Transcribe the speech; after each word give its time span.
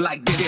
like 0.00 0.24
this. 0.24 0.39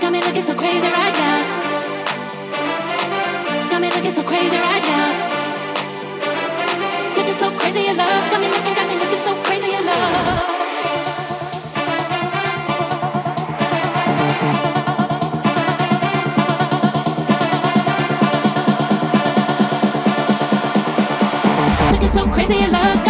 Got 0.00 0.12
me 0.12 0.20
looking 0.20 0.42
so 0.42 0.54
crazy 0.54 0.88
right 0.88 1.14
now. 1.14 1.38
Got 3.70 3.80
me 3.80 3.88
looking 3.88 4.10
so 4.10 4.22
crazy 4.22 4.56
right 4.56 4.82
now. 4.82 5.08
Looking 7.16 7.34
so 7.34 7.50
crazy 7.58 7.92
love. 7.94 8.30
Got 8.30 8.40
me 8.40 8.48
looking, 8.48 8.74
got 8.74 8.88
me 8.88 8.94
looking 8.98 9.20
so 9.20 9.34
crazy 9.44 9.70
love. 9.84 10.50
so 22.12 22.26
crazy 22.28 22.64
in 22.64 22.72
love. 22.72 23.09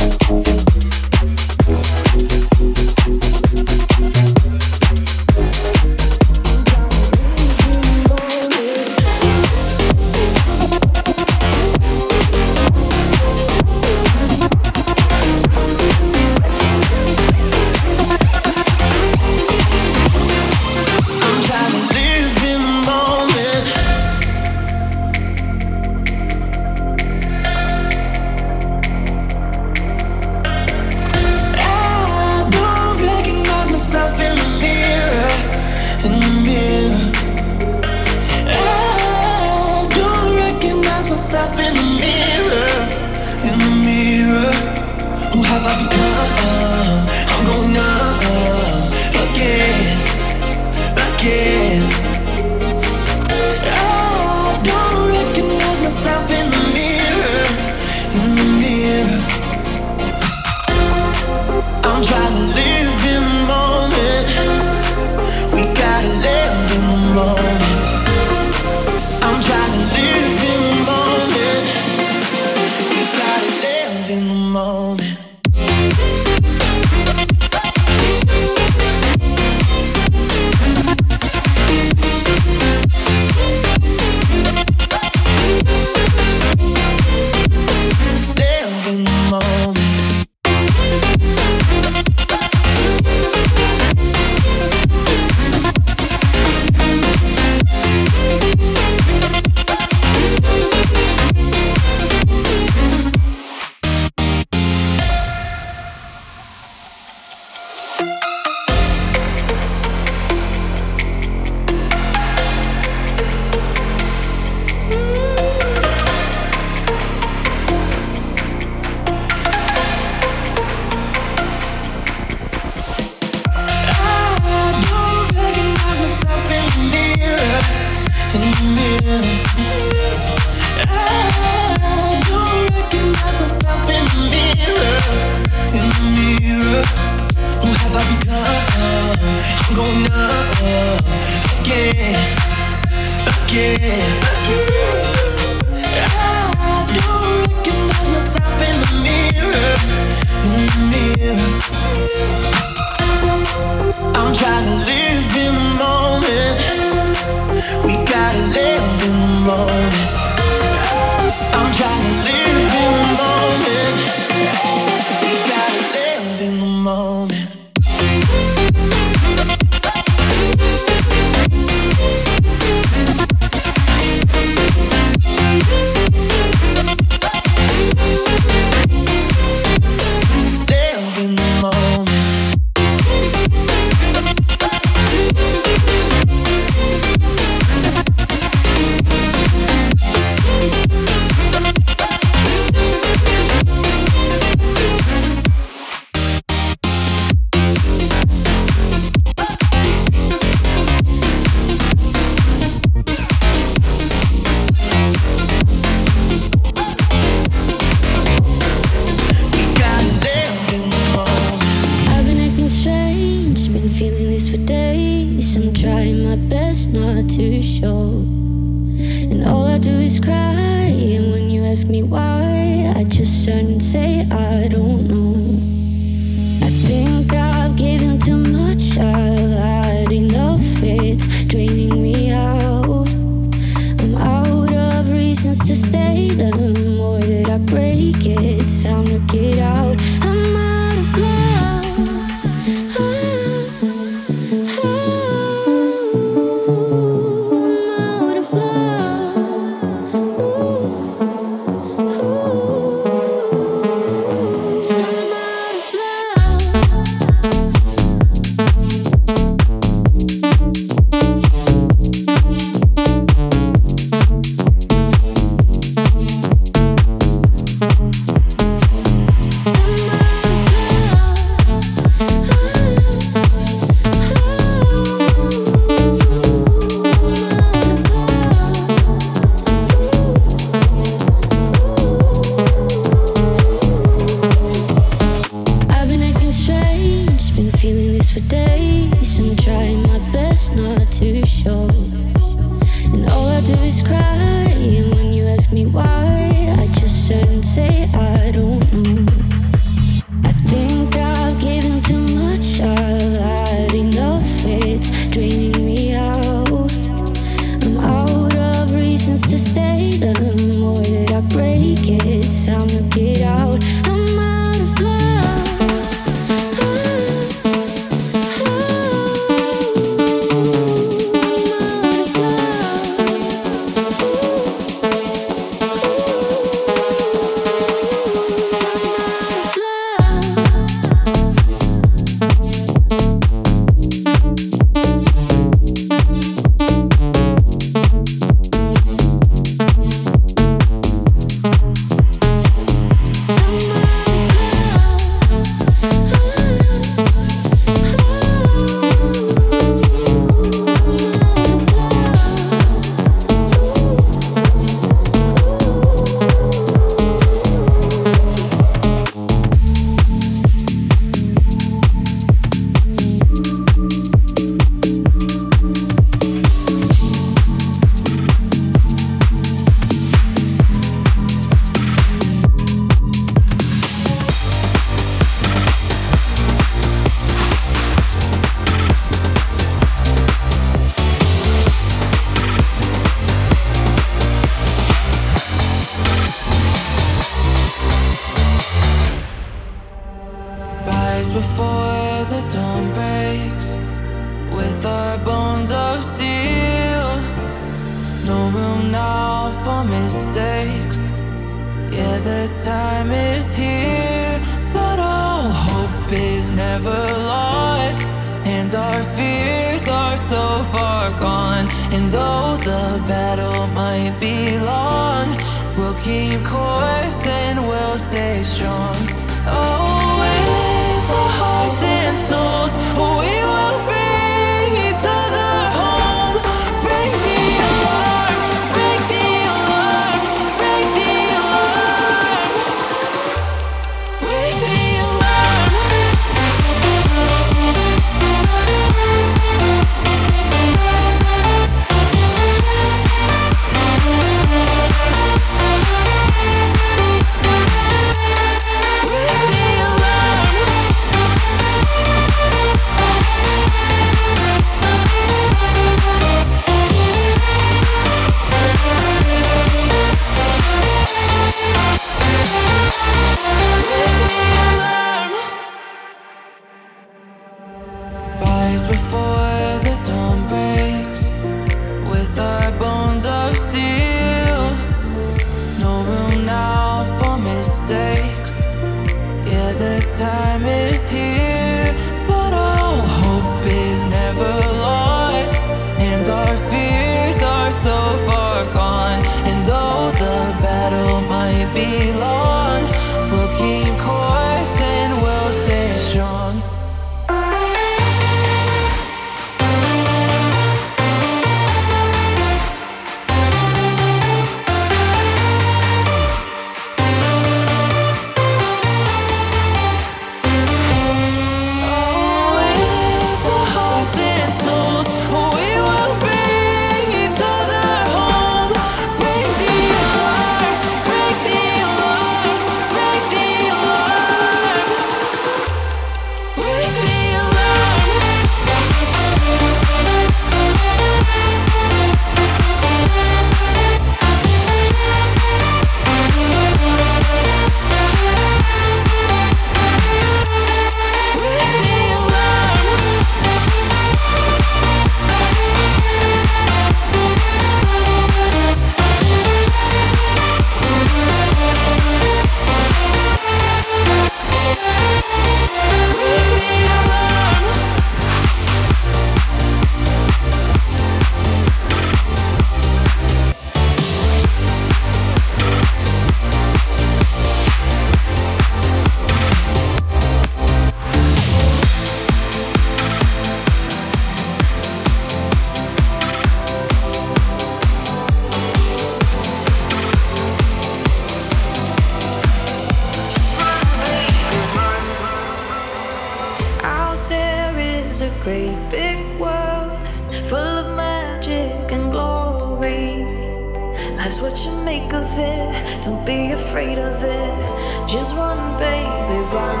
Baby, 598.98 599.58
run. 599.72 600.00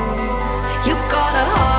You 0.86 0.94
got 1.10 1.34
a 1.34 1.44
heart 1.54 1.75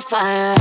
fire. 0.00 0.59